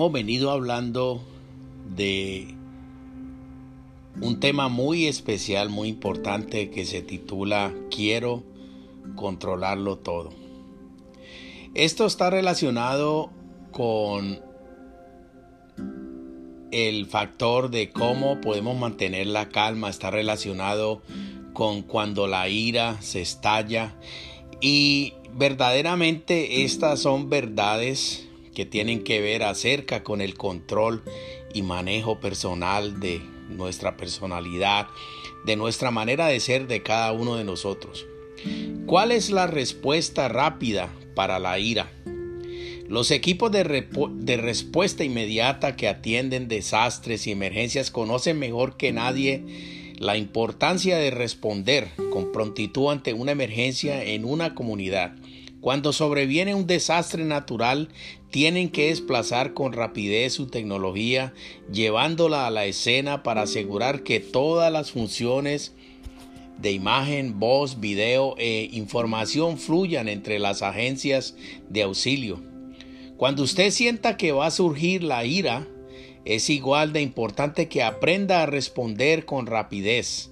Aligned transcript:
Hemos 0.00 0.12
venido 0.12 0.50
hablando 0.50 1.20
de 1.94 2.54
un 4.22 4.40
tema 4.40 4.70
muy 4.70 5.06
especial, 5.06 5.68
muy 5.68 5.88
importante 5.90 6.70
que 6.70 6.86
se 6.86 7.02
titula 7.02 7.74
Quiero 7.90 8.42
controlarlo 9.14 9.98
todo. 9.98 10.30
Esto 11.74 12.06
está 12.06 12.30
relacionado 12.30 13.28
con 13.72 14.40
el 16.70 17.04
factor 17.04 17.70
de 17.70 17.90
cómo 17.90 18.40
podemos 18.40 18.78
mantener 18.78 19.26
la 19.26 19.50
calma, 19.50 19.90
está 19.90 20.10
relacionado 20.10 21.02
con 21.52 21.82
cuando 21.82 22.26
la 22.26 22.48
ira 22.48 23.02
se 23.02 23.20
estalla 23.20 23.96
y 24.62 25.12
verdaderamente 25.34 26.64
estas 26.64 27.00
son 27.00 27.28
verdades 27.28 28.29
que 28.54 28.66
tienen 28.66 29.04
que 29.04 29.20
ver 29.20 29.42
acerca 29.42 30.02
con 30.02 30.20
el 30.20 30.34
control 30.34 31.02
y 31.52 31.62
manejo 31.62 32.20
personal 32.20 33.00
de 33.00 33.20
nuestra 33.48 33.96
personalidad, 33.96 34.88
de 35.44 35.56
nuestra 35.56 35.90
manera 35.90 36.26
de 36.26 36.40
ser 36.40 36.66
de 36.66 36.82
cada 36.82 37.12
uno 37.12 37.36
de 37.36 37.44
nosotros. 37.44 38.06
¿Cuál 38.86 39.12
es 39.12 39.30
la 39.30 39.46
respuesta 39.46 40.28
rápida 40.28 40.90
para 41.14 41.38
la 41.38 41.58
ira? 41.58 41.90
Los 42.88 43.12
equipos 43.12 43.52
de, 43.52 43.86
de, 44.14 44.36
respuesta 44.36 45.04
inmediata 45.04 45.76
que 45.76 45.86
atienden 45.86 46.48
desastres 46.48 47.26
y 47.26 47.30
emergencias 47.30 47.90
conocen 47.92 48.38
mejor 48.38 48.76
que 48.76 48.90
nadie 48.90 49.44
la 49.96 50.16
importancia 50.16 50.96
de 50.96 51.12
responder 51.12 51.88
con 52.10 52.32
prontitud 52.32 52.90
ante 52.90 53.12
una 53.12 53.30
emergencia 53.30 54.02
en 54.02 54.24
una 54.24 54.56
comunidad. 54.56 55.14
Cuando 55.60 55.92
sobreviene 55.92 56.54
un 56.54 56.66
desastre 56.66 57.24
natural, 57.24 57.88
tienen 58.30 58.70
que 58.70 58.88
desplazar 58.88 59.52
con 59.52 59.74
rapidez 59.74 60.32
su 60.32 60.46
tecnología, 60.46 61.34
llevándola 61.70 62.46
a 62.46 62.50
la 62.50 62.64
escena 62.64 63.22
para 63.22 63.42
asegurar 63.42 64.02
que 64.02 64.20
todas 64.20 64.72
las 64.72 64.90
funciones 64.90 65.74
de 66.58 66.72
imagen, 66.72 67.38
voz, 67.38 67.80
video 67.80 68.36
e 68.38 68.70
información 68.72 69.58
fluyan 69.58 70.08
entre 70.08 70.38
las 70.38 70.62
agencias 70.62 71.36
de 71.68 71.82
auxilio. 71.82 72.40
Cuando 73.18 73.42
usted 73.42 73.70
sienta 73.70 74.16
que 74.16 74.32
va 74.32 74.46
a 74.46 74.50
surgir 74.50 75.02
la 75.02 75.26
ira, 75.26 75.66
es 76.24 76.48
igual 76.48 76.94
de 76.94 77.02
importante 77.02 77.68
que 77.68 77.82
aprenda 77.82 78.42
a 78.42 78.46
responder 78.46 79.26
con 79.26 79.46
rapidez. 79.46 80.30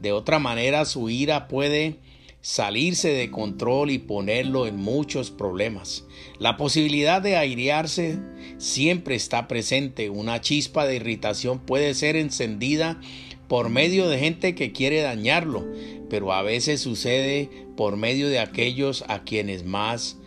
De 0.00 0.12
otra 0.12 0.38
manera, 0.38 0.84
su 0.86 1.10
ira 1.10 1.48
puede 1.48 1.98
salirse 2.44 3.08
de 3.08 3.30
control 3.30 3.90
y 3.90 3.98
ponerlo 3.98 4.66
en 4.66 4.76
muchos 4.76 5.30
problemas. 5.30 6.04
La 6.38 6.58
posibilidad 6.58 7.22
de 7.22 7.38
airearse 7.38 8.18
siempre 8.58 9.14
está 9.14 9.48
presente. 9.48 10.10
Una 10.10 10.42
chispa 10.42 10.84
de 10.84 10.96
irritación 10.96 11.58
puede 11.58 11.94
ser 11.94 12.16
encendida 12.16 13.00
por 13.48 13.70
medio 13.70 14.10
de 14.10 14.18
gente 14.18 14.54
que 14.54 14.72
quiere 14.72 15.00
dañarlo, 15.00 15.66
pero 16.10 16.34
a 16.34 16.42
veces 16.42 16.82
sucede 16.82 17.48
por 17.78 17.96
medio 17.96 18.28
de 18.28 18.40
aquellos 18.40 19.06
a 19.08 19.24
quienes 19.24 19.64
más 19.64 20.18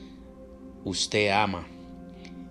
usted 0.85 1.29
ama, 1.29 1.67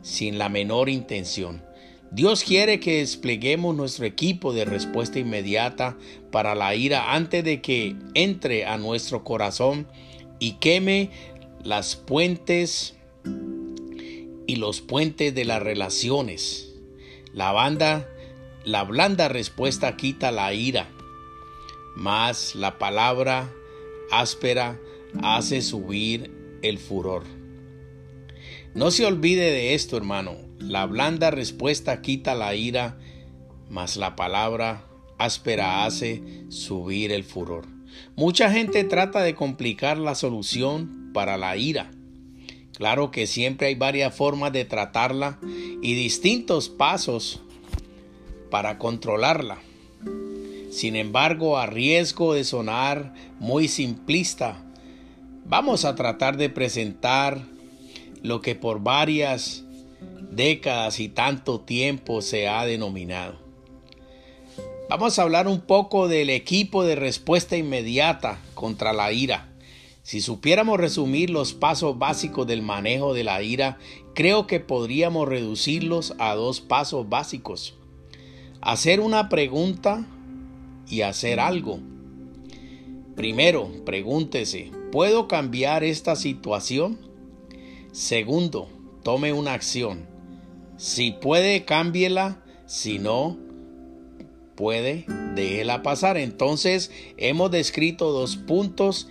sin 0.00 0.38
la 0.38 0.48
menor 0.48 0.88
intención. 0.88 1.66
Dios 2.12 2.44
quiere 2.44 2.78
que 2.78 2.98
despleguemos 2.98 3.74
nuestro 3.74 4.06
equipo 4.06 4.52
de 4.52 4.64
respuesta 4.64 5.18
inmediata 5.18 5.98
para 6.36 6.54
la 6.54 6.74
ira 6.74 7.14
antes 7.14 7.42
de 7.42 7.62
que 7.62 7.96
entre 8.12 8.66
a 8.66 8.76
nuestro 8.76 9.24
corazón 9.24 9.86
y 10.38 10.56
queme 10.58 11.08
las 11.64 11.96
puentes 11.96 12.94
y 14.46 14.56
los 14.56 14.82
puentes 14.82 15.34
de 15.34 15.46
las 15.46 15.62
relaciones. 15.62 16.74
La 17.32 17.52
banda, 17.52 18.06
la 18.66 18.82
blanda 18.84 19.28
respuesta 19.28 19.96
quita 19.96 20.30
la 20.30 20.52
ira, 20.52 20.90
mas 21.94 22.54
la 22.54 22.76
palabra 22.76 23.50
áspera 24.10 24.78
hace 25.22 25.62
subir 25.62 26.58
el 26.60 26.76
furor. 26.76 27.24
No 28.74 28.90
se 28.90 29.06
olvide 29.06 29.52
de 29.52 29.72
esto, 29.72 29.96
hermano. 29.96 30.36
La 30.58 30.84
blanda 30.84 31.30
respuesta 31.30 32.02
quita 32.02 32.34
la 32.34 32.54
ira, 32.54 32.98
mas 33.70 33.96
la 33.96 34.16
palabra 34.16 34.84
áspera 35.18 35.84
hace 35.84 36.22
subir 36.48 37.12
el 37.12 37.24
furor. 37.24 37.66
Mucha 38.16 38.50
gente 38.50 38.84
trata 38.84 39.22
de 39.22 39.34
complicar 39.34 39.98
la 39.98 40.14
solución 40.14 41.10
para 41.12 41.36
la 41.36 41.56
ira. 41.56 41.90
Claro 42.74 43.10
que 43.10 43.26
siempre 43.26 43.68
hay 43.68 43.74
varias 43.74 44.14
formas 44.14 44.52
de 44.52 44.64
tratarla 44.64 45.38
y 45.82 45.94
distintos 45.94 46.68
pasos 46.68 47.40
para 48.50 48.78
controlarla. 48.78 49.58
Sin 50.70 50.94
embargo, 50.94 51.56
a 51.56 51.64
riesgo 51.66 52.34
de 52.34 52.44
sonar 52.44 53.14
muy 53.40 53.68
simplista, 53.68 54.62
vamos 55.46 55.86
a 55.86 55.94
tratar 55.94 56.36
de 56.36 56.50
presentar 56.50 57.40
lo 58.22 58.42
que 58.42 58.54
por 58.54 58.82
varias 58.82 59.64
décadas 60.30 61.00
y 61.00 61.08
tanto 61.08 61.60
tiempo 61.60 62.20
se 62.20 62.46
ha 62.46 62.66
denominado. 62.66 63.45
Vamos 64.88 65.18
a 65.18 65.22
hablar 65.22 65.48
un 65.48 65.62
poco 65.62 66.06
del 66.06 66.30
equipo 66.30 66.84
de 66.84 66.94
respuesta 66.94 67.56
inmediata 67.56 68.38
contra 68.54 68.92
la 68.92 69.10
ira. 69.10 69.48
Si 70.04 70.20
supiéramos 70.20 70.78
resumir 70.78 71.28
los 71.28 71.54
pasos 71.54 71.98
básicos 71.98 72.46
del 72.46 72.62
manejo 72.62 73.12
de 73.12 73.24
la 73.24 73.42
ira, 73.42 73.78
creo 74.14 74.46
que 74.46 74.60
podríamos 74.60 75.28
reducirlos 75.28 76.14
a 76.20 76.36
dos 76.36 76.60
pasos 76.60 77.08
básicos. 77.08 77.74
Hacer 78.60 79.00
una 79.00 79.28
pregunta 79.28 80.06
y 80.88 81.00
hacer 81.00 81.40
algo. 81.40 81.80
Primero, 83.16 83.68
pregúntese, 83.84 84.70
¿puedo 84.92 85.26
cambiar 85.26 85.82
esta 85.82 86.14
situación? 86.14 86.96
Segundo, 87.90 88.68
tome 89.02 89.32
una 89.32 89.54
acción. 89.54 90.06
Si 90.76 91.10
puede, 91.10 91.64
cámbiela. 91.64 92.44
Si 92.66 93.00
no 93.00 93.45
puede, 94.56 95.04
déjela 95.34 95.82
pasar. 95.82 96.16
Entonces, 96.16 96.90
hemos 97.16 97.50
descrito 97.50 98.10
dos 98.12 98.36
puntos 98.36 99.08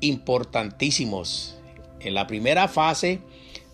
importantísimos. 0.00 1.56
En 2.00 2.14
la 2.14 2.26
primera 2.26 2.68
fase, 2.68 3.20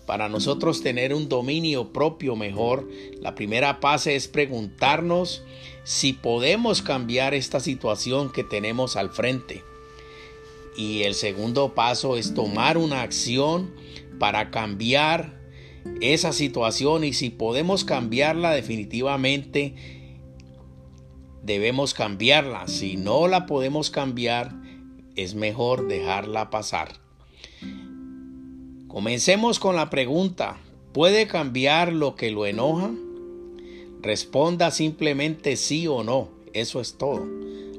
para 0.05 0.29
nosotros 0.29 0.81
tener 0.81 1.13
un 1.13 1.29
dominio 1.29 1.93
propio 1.93 2.35
mejor, 2.35 2.89
la 3.21 3.35
primera 3.35 3.75
fase 3.75 4.15
es 4.15 4.27
preguntarnos 4.27 5.43
si 5.83 6.13
podemos 6.13 6.81
cambiar 6.81 7.33
esta 7.33 7.59
situación 7.59 8.31
que 8.31 8.43
tenemos 8.43 8.95
al 8.95 9.09
frente. 9.09 9.63
Y 10.75 11.03
el 11.03 11.13
segundo 11.13 11.73
paso 11.73 12.17
es 12.17 12.33
tomar 12.33 12.77
una 12.77 13.01
acción 13.01 13.73
para 14.19 14.51
cambiar 14.51 15.41
esa 16.01 16.33
situación 16.33 17.03
y 17.03 17.13
si 17.13 17.29
podemos 17.29 17.83
cambiarla 17.83 18.51
definitivamente 18.51 19.75
debemos 21.43 21.93
cambiarla. 21.93 22.67
Si 22.67 22.97
no 22.97 23.27
la 23.27 23.45
podemos 23.45 23.89
cambiar, 23.89 24.53
es 25.15 25.35
mejor 25.35 25.87
dejarla 25.87 26.49
pasar. 26.49 26.93
Comencemos 28.87 29.59
con 29.59 29.75
la 29.75 29.89
pregunta, 29.89 30.57
¿puede 30.93 31.27
cambiar 31.27 31.93
lo 31.93 32.15
que 32.15 32.31
lo 32.31 32.45
enoja? 32.45 32.91
Responda 34.01 34.71
simplemente 34.71 35.55
sí 35.55 35.87
o 35.87 36.03
no, 36.03 36.29
eso 36.53 36.81
es 36.81 36.97
todo. 36.97 37.25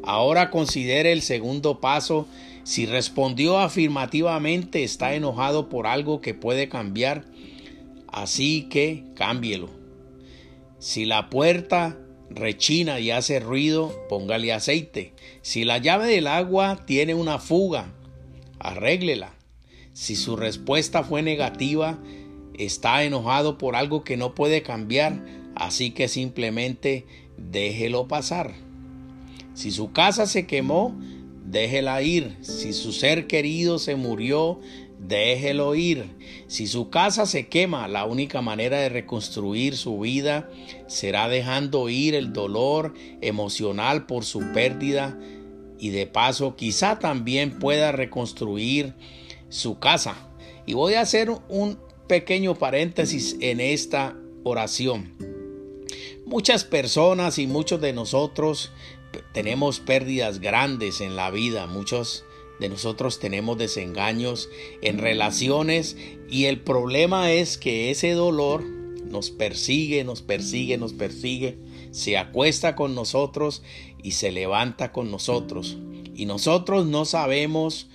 Ahora 0.03 0.51
considere 0.51 1.13
el 1.13 1.23
segundo 1.23 1.81
paso. 1.81 2.27
Si 2.63 2.87
respondió 2.87 3.59
afirmativamente, 3.59 4.85
está 4.85 5.15
enojado 5.15 5.69
por 5.69 5.87
algo 5.87 6.21
que 6.21 6.35
puede 6.35 6.69
cambiar 6.69 7.25
Así 8.15 8.69
que 8.71 9.03
cámbielo. 9.17 9.69
Si 10.79 11.05
la 11.05 11.31
puerta 11.31 11.99
rechina 12.35 13.01
y 13.01 13.11
hace 13.11 13.41
ruido, 13.41 14.07
póngale 14.09 14.53
aceite. 14.53 15.13
Si 15.43 15.65
la 15.65 15.79
llave 15.79 16.09
del 16.09 16.27
agua 16.27 16.85
tiene 16.87 17.15
una 17.15 17.39
fuga, 17.39 17.93
arréglela. 18.59 19.35
Si 19.93 20.17
su 20.17 20.37
respuesta 20.37 21.05
fue 21.05 21.23
negativa, 21.23 21.99
está 22.59 23.05
enojado 23.05 23.59
por 23.59 23.77
algo 23.77 24.05
que 24.05 24.17
no 24.17 24.35
puede 24.35 24.63
cambiar, 24.63 25.25
así 25.55 25.91
que 25.91 26.09
simplemente 26.09 27.07
déjelo 27.37 28.09
pasar. 28.09 28.55
Si 29.55 29.71
su 29.71 29.93
casa 29.93 30.27
se 30.27 30.47
quemó, 30.47 30.97
déjela 31.45 32.03
ir. 32.03 32.37
Si 32.41 32.73
su 32.73 32.93
ser 32.93 33.27
querido 33.27 33.79
se 33.79 33.95
murió, 33.95 34.61
déjelo 35.09 35.75
ir. 35.75 36.07
Si 36.47 36.67
su 36.67 36.91
casa 36.91 37.27
se 37.27 37.49
quema, 37.49 37.89
la 37.89 38.05
única 38.05 38.43
manera 38.43 38.79
de 38.79 38.89
reconstruir 38.89 39.77
su 39.77 40.01
vida 40.01 40.51
será 40.87 41.29
dejando 41.29 41.89
ir 41.89 42.15
el 42.15 42.33
dolor 42.33 42.95
emocional 43.21 44.07
por 44.07 44.25
su 44.25 44.53
pérdida 44.53 45.19
y 45.79 45.91
de 45.91 46.07
paso 46.07 46.57
quizá 46.57 46.99
también 46.99 47.59
pueda 47.59 47.93
reconstruir 47.93 48.95
su 49.49 49.79
casa. 49.79 50.17
Y 50.67 50.75
voy 50.75 50.95
a 50.95 51.03
hacer 51.03 51.31
un 51.49 51.79
pequeño 52.09 52.55
paréntesis 52.55 53.37
en 53.41 53.61
esta 53.61 54.17
oración. 54.45 55.15
Muchas 56.27 56.65
personas 56.65 57.39
y 57.39 57.47
muchos 57.47 57.81
de 57.81 57.93
nosotros 57.93 58.73
tenemos 59.33 59.81
pérdidas 59.81 60.41
grandes 60.41 61.01
en 61.01 61.17
la 61.17 61.31
vida, 61.31 61.67
muchos 61.67 62.25
de 62.61 62.69
nosotros 62.69 63.19
tenemos 63.19 63.59
desengaños 63.59 64.49
en 64.81 64.99
relaciones 64.99 65.97
y 66.29 66.45
el 66.45 66.61
problema 66.61 67.33
es 67.33 67.59
que 67.59 67.91
ese 67.91 68.13
dolor 68.13 68.65
nos 69.05 69.31
persigue, 69.31 70.05
nos 70.05 70.23
persigue, 70.23 70.79
nos 70.79 70.93
persigue, 70.93 71.59
se 71.91 72.17
acuesta 72.17 72.75
con 72.75 72.95
nosotros 72.95 73.63
y 74.03 74.13
se 74.13 74.33
levanta 74.33 74.93
con 74.93 75.11
nosotros. 75.11 75.79
Y 76.15 76.27
nosotros 76.27 76.87
no 76.87 77.05
sabemos 77.05 77.89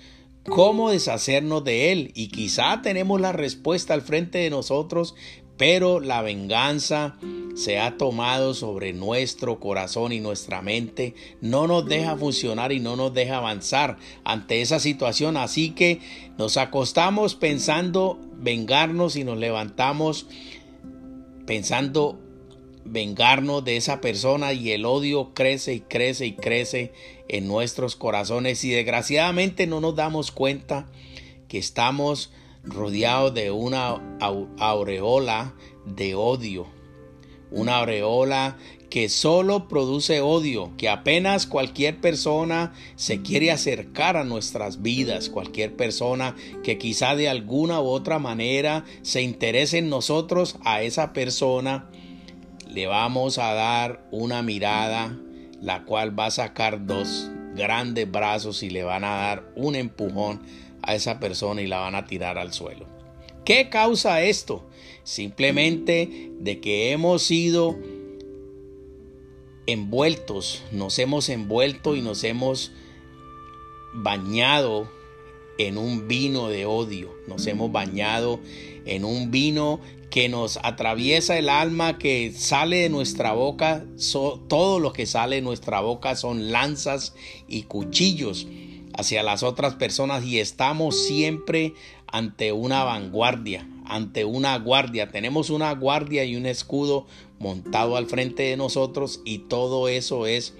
cómo 0.44 0.90
deshacernos 0.90 1.64
de 1.64 1.92
él 1.92 2.12
y 2.14 2.28
quizá 2.28 2.80
tenemos 2.82 3.20
la 3.20 3.32
respuesta 3.32 3.94
al 3.94 4.02
frente 4.02 4.38
de 4.38 4.50
nosotros, 4.50 5.14
pero 5.60 6.00
la 6.00 6.22
venganza 6.22 7.16
se 7.54 7.78
ha 7.78 7.98
tomado 7.98 8.54
sobre 8.54 8.94
nuestro 8.94 9.60
corazón 9.60 10.10
y 10.10 10.18
nuestra 10.18 10.62
mente, 10.62 11.14
no 11.42 11.66
nos 11.66 11.84
deja 11.84 12.16
funcionar 12.16 12.72
y 12.72 12.80
no 12.80 12.96
nos 12.96 13.12
deja 13.12 13.36
avanzar 13.36 13.98
ante 14.24 14.62
esa 14.62 14.80
situación. 14.80 15.36
Así 15.36 15.72
que 15.72 16.00
nos 16.38 16.56
acostamos 16.56 17.34
pensando 17.34 18.18
vengarnos 18.38 19.16
y 19.16 19.24
nos 19.24 19.36
levantamos 19.36 20.26
pensando 21.44 22.18
vengarnos 22.86 23.62
de 23.62 23.76
esa 23.76 24.00
persona 24.00 24.54
y 24.54 24.70
el 24.70 24.86
odio 24.86 25.34
crece 25.34 25.74
y 25.74 25.80
crece 25.80 26.24
y 26.24 26.32
crece 26.32 26.94
en 27.28 27.46
nuestros 27.46 27.96
corazones 27.96 28.64
y 28.64 28.70
desgraciadamente 28.70 29.66
no 29.66 29.82
nos 29.82 29.94
damos 29.94 30.32
cuenta 30.32 30.86
que 31.48 31.58
estamos 31.58 32.30
rodeado 32.64 33.30
de 33.30 33.50
una 33.50 34.00
aureola 34.58 35.54
de 35.86 36.14
odio. 36.14 36.66
Una 37.50 37.78
aureola 37.78 38.56
que 38.90 39.08
solo 39.08 39.68
produce 39.68 40.20
odio, 40.20 40.72
que 40.76 40.88
apenas 40.88 41.46
cualquier 41.46 42.00
persona 42.00 42.72
se 42.96 43.22
quiere 43.22 43.50
acercar 43.50 44.16
a 44.16 44.24
nuestras 44.24 44.82
vidas, 44.82 45.30
cualquier 45.30 45.76
persona 45.76 46.36
que 46.62 46.76
quizá 46.76 47.14
de 47.14 47.28
alguna 47.28 47.80
u 47.80 47.86
otra 47.86 48.18
manera 48.18 48.84
se 49.02 49.22
interese 49.22 49.78
en 49.78 49.88
nosotros, 49.88 50.56
a 50.64 50.82
esa 50.82 51.12
persona 51.12 51.88
le 52.68 52.86
vamos 52.86 53.38
a 53.38 53.52
dar 53.54 54.06
una 54.10 54.42
mirada, 54.42 55.16
la 55.60 55.84
cual 55.84 56.18
va 56.18 56.26
a 56.26 56.30
sacar 56.30 56.86
dos 56.86 57.30
grandes 57.54 58.10
brazos 58.10 58.62
y 58.62 58.70
le 58.70 58.84
van 58.84 59.04
a 59.04 59.16
dar 59.16 59.52
un 59.56 59.74
empujón 59.74 60.40
a 60.82 60.94
esa 60.94 61.20
persona 61.20 61.62
y 61.62 61.66
la 61.66 61.80
van 61.80 61.94
a 61.94 62.06
tirar 62.06 62.38
al 62.38 62.52
suelo. 62.52 62.86
¿Qué 63.44 63.68
causa 63.68 64.22
esto? 64.22 64.64
Simplemente 65.02 66.30
de 66.38 66.60
que 66.60 66.92
hemos 66.92 67.22
sido 67.22 67.78
envueltos, 69.66 70.62
nos 70.72 70.98
hemos 70.98 71.28
envuelto 71.28 71.96
y 71.96 72.02
nos 72.02 72.24
hemos 72.24 72.72
bañado 73.92 74.90
en 75.58 75.78
un 75.78 76.08
vino 76.08 76.48
de 76.48 76.64
odio, 76.64 77.14
nos 77.26 77.46
hemos 77.46 77.70
bañado 77.70 78.40
en 78.86 79.04
un 79.04 79.30
vino 79.30 79.80
que 80.10 80.28
nos 80.28 80.58
atraviesa 80.62 81.38
el 81.38 81.48
alma, 81.48 81.98
que 81.98 82.32
sale 82.32 82.78
de 82.78 82.88
nuestra 82.88 83.32
boca, 83.32 83.84
todo 84.48 84.80
lo 84.80 84.92
que 84.92 85.06
sale 85.06 85.36
de 85.36 85.42
nuestra 85.42 85.80
boca 85.80 86.16
son 86.16 86.50
lanzas 86.50 87.14
y 87.46 87.62
cuchillos 87.64 88.46
hacia 89.00 89.22
las 89.22 89.42
otras 89.42 89.74
personas 89.74 90.24
y 90.24 90.38
estamos 90.38 91.06
siempre 91.06 91.74
ante 92.06 92.52
una 92.52 92.84
vanguardia, 92.84 93.66
ante 93.86 94.24
una 94.24 94.56
guardia. 94.58 95.10
Tenemos 95.10 95.50
una 95.50 95.72
guardia 95.72 96.24
y 96.24 96.36
un 96.36 96.46
escudo 96.46 97.06
montado 97.38 97.96
al 97.96 98.06
frente 98.06 98.44
de 98.44 98.56
nosotros 98.56 99.20
y 99.24 99.38
todo 99.38 99.88
eso 99.88 100.26
es 100.26 100.54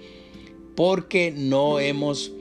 porque 0.75 1.33
no 1.35 1.79
hemos 1.79 2.31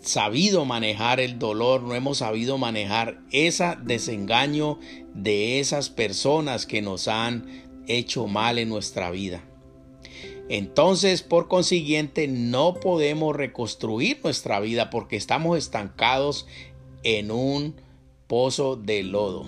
sabido 0.00 0.64
manejar 0.64 1.18
el 1.18 1.38
dolor, 1.38 1.82
no 1.82 1.94
hemos 1.94 2.18
sabido 2.18 2.58
manejar 2.58 3.20
ese 3.32 3.76
desengaño 3.82 4.78
de 5.14 5.60
esas 5.60 5.90
personas 5.90 6.66
que 6.66 6.82
nos 6.82 7.08
han 7.08 7.82
hecho 7.86 8.26
mal 8.26 8.58
en 8.58 8.68
nuestra 8.68 9.10
vida. 9.10 9.42
Entonces, 10.48 11.22
por 11.22 11.48
consiguiente, 11.48 12.28
no 12.28 12.74
podemos 12.74 13.34
reconstruir 13.34 14.20
nuestra 14.22 14.60
vida 14.60 14.90
porque 14.90 15.16
estamos 15.16 15.56
estancados 15.56 16.46
en 17.02 17.30
un 17.30 17.76
pozo 18.26 18.76
de 18.76 19.02
lodo. 19.02 19.46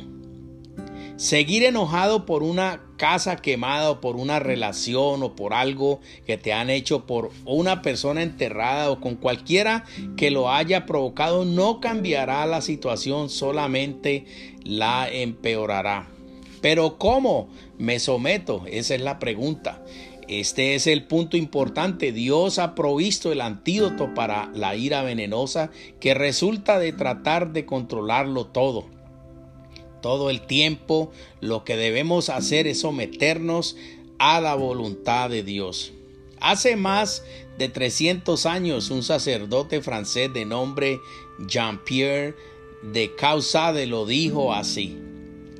Seguir 1.16 1.64
enojado 1.64 2.26
por 2.26 2.42
una 2.42 2.82
casa 2.98 3.36
quemada 3.36 3.90
o 3.90 4.00
por 4.02 4.16
una 4.16 4.38
relación 4.38 5.22
o 5.22 5.34
por 5.34 5.54
algo 5.54 6.00
que 6.26 6.36
te 6.36 6.52
han 6.52 6.68
hecho 6.68 7.06
por 7.06 7.30
una 7.46 7.80
persona 7.80 8.22
enterrada 8.22 8.90
o 8.90 9.00
con 9.00 9.16
cualquiera 9.16 9.84
que 10.18 10.30
lo 10.30 10.50
haya 10.50 10.84
provocado 10.84 11.46
no 11.46 11.80
cambiará 11.80 12.44
la 12.44 12.60
situación, 12.60 13.30
solamente 13.30 14.26
la 14.62 15.08
empeorará. 15.10 16.06
Pero 16.60 16.98
¿cómo 16.98 17.48
me 17.78 17.98
someto? 17.98 18.64
Esa 18.66 18.94
es 18.94 19.00
la 19.00 19.18
pregunta. 19.18 19.82
Este 20.28 20.74
es 20.74 20.88
el 20.88 21.04
punto 21.04 21.36
importante. 21.36 22.10
Dios 22.10 22.58
ha 22.58 22.74
provisto 22.74 23.30
el 23.30 23.40
antídoto 23.40 24.12
para 24.12 24.50
la 24.54 24.74
ira 24.74 25.02
venenosa 25.02 25.70
que 26.00 26.14
resulta 26.14 26.78
de 26.78 26.92
tratar 26.92 27.52
de 27.52 27.64
controlarlo 27.64 28.46
todo. 28.46 28.86
Todo 30.02 30.30
el 30.30 30.40
tiempo 30.40 31.12
lo 31.40 31.64
que 31.64 31.76
debemos 31.76 32.28
hacer 32.28 32.66
es 32.66 32.80
someternos 32.80 33.76
a 34.18 34.40
la 34.40 34.54
voluntad 34.54 35.30
de 35.30 35.44
Dios. 35.44 35.92
Hace 36.40 36.76
más 36.76 37.24
de 37.56 37.68
300 37.68 38.46
años 38.46 38.90
un 38.90 39.02
sacerdote 39.02 39.80
francés 39.80 40.32
de 40.32 40.44
nombre 40.44 41.00
Jean-Pierre 41.46 42.34
de 42.82 43.14
Causade 43.14 43.86
lo 43.86 44.06
dijo 44.06 44.52
así. 44.52 45.05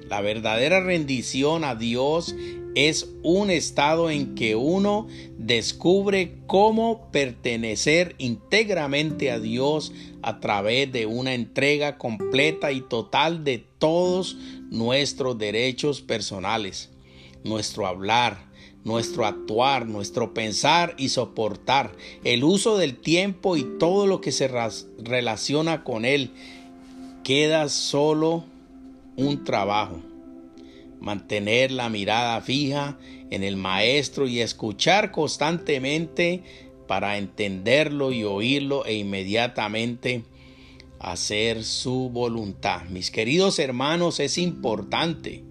La 0.09 0.21
verdadera 0.21 0.81
rendición 0.81 1.65
a 1.65 1.75
Dios 1.75 2.35
es 2.77 3.09
un 3.23 3.51
estado 3.51 4.11
en 4.11 4.35
que 4.35 4.55
uno 4.55 5.09
descubre 5.39 6.37
cómo 6.47 7.11
pertenecer 7.11 8.15
íntegramente 8.19 9.31
a 9.31 9.41
Dios 9.41 9.93
a 10.23 10.41
través 10.41 10.93
de 10.93 11.07
una 11.07 11.35
entrega 11.35 11.97
completa 11.97 12.73
y 12.73 12.83
total 12.83 13.45
de 13.45 13.65
todos 13.79 14.37
nuestros 14.71 15.39
derechos 15.39 16.03
personales, 16.03 16.91
nuestro 17.45 17.87
hablar, 17.87 18.45
nuestro 18.85 19.27
actuar, 19.27 19.87
nuestro 19.87 20.35
pensar 20.35 20.95
y 20.99 21.09
soportar, 21.09 21.97
el 22.23 22.45
uso 22.45 22.77
del 22.77 22.97
tiempo 22.97 23.57
y 23.57 23.65
todo 23.79 24.07
lo 24.07 24.21
que 24.21 24.31
se 24.33 24.49
relaciona 24.99 25.83
con 25.83 26.05
él, 26.05 26.31
queda 27.25 27.69
solo 27.69 28.45
un 29.17 29.45
trabajo. 29.45 30.01
Mantener 31.01 31.71
la 31.71 31.89
mirada 31.89 32.41
fija 32.41 32.99
en 33.31 33.45
el 33.45 33.57
Maestro 33.57 34.27
y 34.27 34.41
escuchar 34.41 35.11
constantemente 35.11 36.43
para 36.87 37.19
entenderlo 37.19 38.13
y 38.13 38.25
oírlo 38.25 38.85
e 38.87 38.95
inmediatamente 38.95 40.25
hacer 40.99 41.65
su 41.65 42.11
voluntad. 42.11 42.85
Mis 42.85 43.11
queridos 43.11 43.59
hermanos, 43.59 44.21
es 44.21 44.39
importante. 44.39 45.45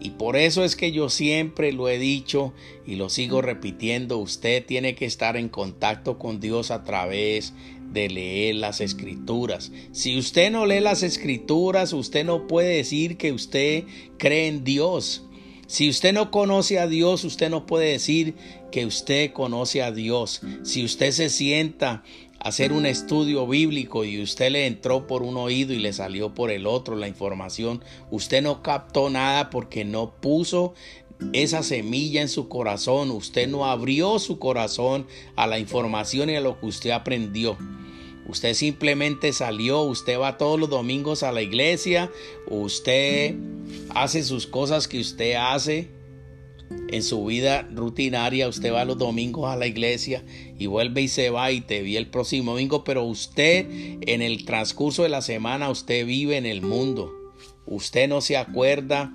Y 0.00 0.10
por 0.10 0.36
eso 0.36 0.62
es 0.62 0.76
que 0.76 0.92
yo 0.92 1.08
siempre 1.08 1.72
lo 1.72 1.88
he 1.88 1.98
dicho 1.98 2.52
y 2.86 2.94
lo 2.96 3.08
sigo 3.08 3.42
repitiendo, 3.42 4.18
usted 4.18 4.64
tiene 4.64 4.94
que 4.94 5.06
estar 5.06 5.36
en 5.36 5.48
contacto 5.48 6.18
con 6.18 6.38
Dios 6.38 6.70
a 6.70 6.84
través 6.84 7.54
de 7.92 8.08
leer 8.08 8.56
las 8.56 8.80
escrituras. 8.80 9.72
Si 9.92 10.18
usted 10.18 10.50
no 10.50 10.66
lee 10.66 10.80
las 10.80 11.02
escrituras, 11.02 11.92
usted 11.92 12.24
no 12.24 12.46
puede 12.46 12.76
decir 12.76 13.16
que 13.16 13.32
usted 13.32 13.84
cree 14.18 14.48
en 14.48 14.64
Dios. 14.64 15.22
Si 15.66 15.88
usted 15.88 16.12
no 16.12 16.30
conoce 16.30 16.78
a 16.78 16.86
Dios, 16.86 17.24
usted 17.24 17.50
no 17.50 17.66
puede 17.66 17.90
decir 17.90 18.34
que 18.70 18.86
usted 18.86 19.32
conoce 19.32 19.82
a 19.82 19.90
Dios. 19.90 20.40
Si 20.62 20.84
usted 20.84 21.10
se 21.10 21.28
sienta 21.28 22.04
a 22.38 22.48
hacer 22.48 22.72
un 22.72 22.86
estudio 22.86 23.48
bíblico 23.48 24.04
y 24.04 24.22
usted 24.22 24.52
le 24.52 24.66
entró 24.66 25.08
por 25.08 25.24
un 25.24 25.36
oído 25.36 25.72
y 25.72 25.78
le 25.78 25.92
salió 25.92 26.34
por 26.34 26.52
el 26.52 26.66
otro 26.66 26.94
la 26.94 27.08
información, 27.08 27.82
usted 28.12 28.42
no 28.42 28.62
captó 28.62 29.10
nada 29.10 29.50
porque 29.50 29.84
no 29.84 30.14
puso 30.20 30.74
esa 31.32 31.62
semilla 31.62 32.22
en 32.22 32.28
su 32.28 32.48
corazón, 32.48 33.10
usted 33.10 33.48
no 33.48 33.66
abrió 33.66 34.18
su 34.18 34.38
corazón 34.38 35.06
a 35.34 35.46
la 35.46 35.58
información 35.58 36.30
y 36.30 36.36
a 36.36 36.40
lo 36.40 36.60
que 36.60 36.66
usted 36.66 36.90
aprendió. 36.90 37.56
Usted 38.28 38.54
simplemente 38.54 39.32
salió, 39.32 39.82
usted 39.82 40.18
va 40.18 40.36
todos 40.36 40.58
los 40.58 40.68
domingos 40.68 41.22
a 41.22 41.30
la 41.30 41.42
iglesia, 41.42 42.10
usted 42.48 43.36
hace 43.90 44.24
sus 44.24 44.46
cosas 44.46 44.88
que 44.88 44.98
usted 44.98 45.34
hace 45.34 45.90
en 46.88 47.02
su 47.04 47.24
vida 47.24 47.68
rutinaria, 47.72 48.48
usted 48.48 48.72
va 48.72 48.84
los 48.84 48.98
domingos 48.98 49.48
a 49.48 49.56
la 49.56 49.68
iglesia 49.68 50.24
y 50.58 50.66
vuelve 50.66 51.02
y 51.02 51.08
se 51.08 51.30
va 51.30 51.52
y 51.52 51.60
te 51.60 51.82
vi 51.82 51.96
el 51.96 52.08
próximo 52.08 52.52
domingo, 52.52 52.82
pero 52.82 53.04
usted 53.04 53.66
en 54.00 54.22
el 54.22 54.44
transcurso 54.44 55.04
de 55.04 55.08
la 55.08 55.22
semana 55.22 55.70
usted 55.70 56.04
vive 56.04 56.36
en 56.36 56.46
el 56.46 56.62
mundo. 56.62 57.12
Usted 57.64 58.08
no 58.08 58.20
se 58.20 58.36
acuerda 58.36 59.12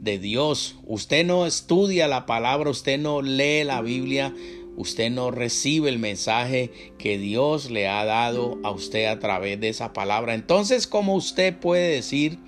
de 0.00 0.18
Dios. 0.18 0.76
Usted 0.86 1.24
no 1.24 1.46
estudia 1.46 2.08
la 2.08 2.26
palabra, 2.26 2.70
usted 2.70 2.98
no 2.98 3.22
lee 3.22 3.64
la 3.64 3.82
Biblia, 3.82 4.34
usted 4.76 5.10
no 5.10 5.30
recibe 5.30 5.88
el 5.88 5.98
mensaje 5.98 6.70
que 6.98 7.18
Dios 7.18 7.70
le 7.70 7.88
ha 7.88 8.04
dado 8.04 8.58
a 8.62 8.70
usted 8.70 9.06
a 9.06 9.18
través 9.18 9.60
de 9.60 9.68
esa 9.68 9.92
palabra. 9.92 10.34
Entonces, 10.34 10.86
¿cómo 10.86 11.14
usted 11.14 11.56
puede 11.58 11.94
decir, 11.94 12.38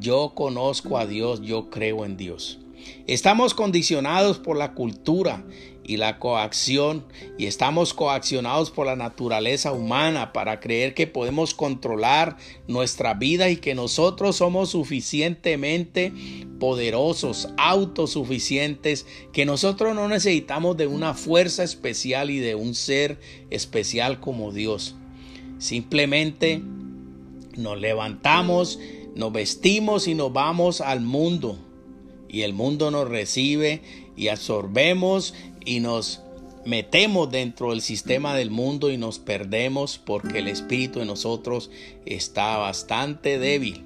yo 0.00 0.32
conozco 0.34 0.98
a 0.98 1.06
Dios, 1.06 1.42
yo 1.42 1.70
creo 1.70 2.04
en 2.04 2.16
Dios? 2.16 2.60
Estamos 3.08 3.54
condicionados 3.54 4.38
por 4.38 4.56
la 4.56 4.74
cultura 4.74 5.44
y 5.86 5.98
la 5.98 6.18
coacción 6.18 7.04
y 7.38 7.46
estamos 7.46 7.94
coaccionados 7.94 8.70
por 8.72 8.86
la 8.86 8.96
naturaleza 8.96 9.72
humana 9.72 10.32
para 10.32 10.58
creer 10.58 10.94
que 10.94 11.06
podemos 11.06 11.54
controlar 11.54 12.36
nuestra 12.66 13.14
vida 13.14 13.48
y 13.50 13.56
que 13.56 13.76
nosotros 13.76 14.36
somos 14.36 14.70
suficientemente 14.70 16.12
poderosos, 16.58 17.48
autosuficientes, 17.56 19.06
que 19.32 19.46
nosotros 19.46 19.94
no 19.94 20.08
necesitamos 20.08 20.76
de 20.76 20.88
una 20.88 21.14
fuerza 21.14 21.62
especial 21.62 22.30
y 22.30 22.40
de 22.40 22.56
un 22.56 22.74
ser 22.74 23.20
especial 23.50 24.18
como 24.18 24.52
Dios. 24.52 24.96
Simplemente 25.58 26.62
nos 27.56 27.80
levantamos, 27.80 28.80
nos 29.14 29.32
vestimos 29.32 30.08
y 30.08 30.14
nos 30.14 30.32
vamos 30.32 30.80
al 30.80 31.00
mundo 31.00 31.58
y 32.28 32.42
el 32.42 32.52
mundo 32.52 32.90
nos 32.90 33.08
recibe 33.08 33.82
y 34.16 34.28
absorbemos 34.28 35.34
y 35.66 35.80
nos 35.80 36.22
metemos 36.64 37.30
dentro 37.30 37.70
del 37.70 37.82
sistema 37.82 38.34
del 38.34 38.50
mundo 38.50 38.90
y 38.90 38.96
nos 38.96 39.18
perdemos 39.18 39.98
porque 39.98 40.38
el 40.38 40.48
espíritu 40.48 41.00
de 41.00 41.04
nosotros 41.04 41.70
está 42.06 42.56
bastante 42.56 43.38
débil. 43.38 43.84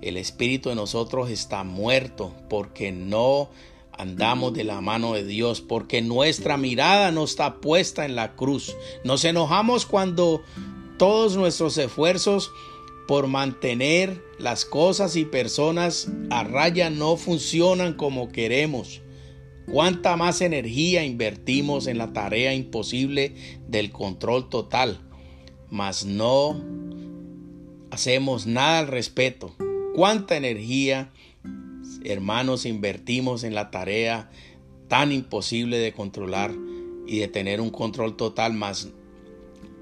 El 0.00 0.16
espíritu 0.16 0.68
de 0.68 0.76
nosotros 0.76 1.30
está 1.30 1.64
muerto 1.64 2.32
porque 2.48 2.92
no 2.92 3.50
andamos 3.92 4.54
de 4.54 4.64
la 4.64 4.80
mano 4.80 5.12
de 5.12 5.24
Dios, 5.24 5.60
porque 5.60 6.00
nuestra 6.00 6.56
mirada 6.56 7.10
no 7.10 7.24
está 7.24 7.56
puesta 7.60 8.06
en 8.06 8.16
la 8.16 8.34
cruz. 8.34 8.74
Nos 9.04 9.24
enojamos 9.24 9.84
cuando 9.84 10.42
todos 10.96 11.36
nuestros 11.36 11.76
esfuerzos 11.76 12.50
por 13.06 13.26
mantener 13.26 14.22
las 14.38 14.64
cosas 14.64 15.16
y 15.16 15.26
personas 15.26 16.08
a 16.30 16.44
raya 16.44 16.88
no 16.88 17.16
funcionan 17.16 17.92
como 17.92 18.32
queremos. 18.32 19.02
Cuánta 19.72 20.16
más 20.16 20.40
energía 20.40 21.04
invertimos 21.04 21.86
en 21.86 21.96
la 21.96 22.12
tarea 22.12 22.54
imposible 22.54 23.34
del 23.68 23.92
control 23.92 24.48
total, 24.48 24.98
mas 25.70 26.04
no 26.04 26.60
hacemos 27.92 28.48
nada 28.48 28.80
al 28.80 28.88
respecto. 28.88 29.54
Cuánta 29.94 30.36
energía, 30.36 31.12
hermanos, 32.02 32.66
invertimos 32.66 33.44
en 33.44 33.54
la 33.54 33.70
tarea 33.70 34.28
tan 34.88 35.12
imposible 35.12 35.78
de 35.78 35.92
controlar 35.92 36.52
y 37.06 37.20
de 37.20 37.28
tener 37.28 37.60
un 37.60 37.70
control 37.70 38.16
total, 38.16 38.54
mas 38.54 38.88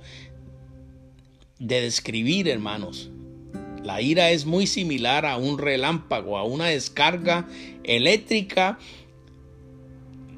de 1.60 1.82
describir, 1.82 2.48
hermanos. 2.48 3.10
La 3.84 4.02
ira 4.02 4.30
es 4.30 4.44
muy 4.44 4.66
similar 4.66 5.24
a 5.24 5.36
un 5.36 5.58
relámpago, 5.58 6.36
a 6.36 6.44
una 6.44 6.66
descarga 6.66 7.46
eléctrica 7.84 8.78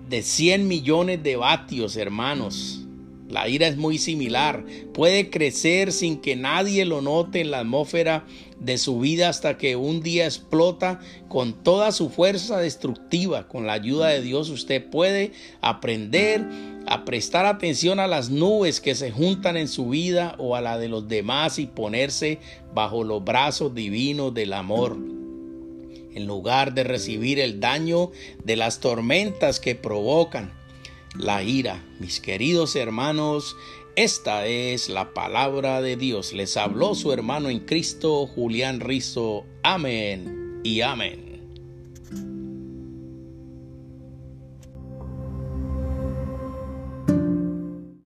de 0.09 0.23
100 0.23 0.69
millones 0.69 1.23
de 1.23 1.37
vatios, 1.37 1.97
hermanos. 1.97 2.87
La 3.29 3.49
ira 3.49 3.67
es 3.67 3.79
muy 3.79 3.97
similar. 3.97 4.65
Puede 4.93 5.31
crecer 5.31 5.91
sin 5.91 6.21
que 6.21 6.37
nadie 6.37 6.85
lo 6.85 7.01
note 7.01 7.41
en 7.41 7.51
la 7.51 7.61
atmósfera 7.61 8.27
de 8.61 8.77
su 8.77 9.01
vida 9.01 9.31
hasta 9.31 9.57
que 9.57 9.75
un 9.75 10.03
día 10.03 10.27
explota 10.27 11.01
con 11.29 11.55
toda 11.55 11.93
su 11.93 12.11
fuerza 12.11 12.59
destructiva. 12.59 13.49
Con 13.49 13.67
la 13.67 13.73
ayuda 13.73 14.09
de 14.09 14.21
Dios 14.21 14.51
usted 14.51 14.85
puede 14.85 15.33
aprender 15.63 16.47
a 16.93 17.07
prestar 17.07 17.47
atención 17.47 18.01
a 18.01 18.07
las 18.07 18.29
nubes 18.29 18.79
que 18.83 18.95
se 18.95 19.11
juntan 19.11 19.57
en 19.57 19.67
su 19.67 19.89
vida 19.89 20.35
o 20.37 20.57
a 20.57 20.61
la 20.61 20.77
de 20.77 20.89
los 20.89 21.09
demás 21.09 21.59
y 21.59 21.67
ponerse 21.67 22.39
bajo 22.75 23.03
los 23.03 23.25
brazos 23.25 23.75
divinos 23.75 24.35
del 24.35 24.53
amor. 24.53 24.99
En 26.15 26.27
lugar 26.27 26.75
de 26.75 26.85
recibir 26.85 27.41
el 27.41 27.61
daño 27.61 28.11
de 28.45 28.57
las 28.57 28.81
tormentas 28.81 29.59
que 29.59 29.75
provocan 29.75 30.53
la 31.19 31.43
ira. 31.43 31.83
Mis 31.99 32.21
queridos 32.21 32.77
hermanos, 32.77 33.57
Esta 33.97 34.47
es 34.47 34.91
la 34.91 35.15
palabra 35.15 35.81
de 35.81 35.97
Dios. 35.97 36.35
Les 36.35 36.59
habló 36.59 36.95
su 36.95 37.13
hermano 37.13 37.49
en 37.49 37.61
Cristo, 37.61 38.27
Julián 38.27 38.81
Rizo. 38.81 39.45
Amén 39.63 40.61
y 40.63 40.83
amén. 40.83 41.32